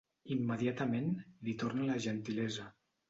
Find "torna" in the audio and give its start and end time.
1.65-1.91